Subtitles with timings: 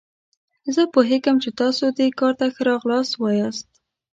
[0.75, 3.67] زه پوهیږم چې تاسو دې کار ته ښه راغلاست وایاست.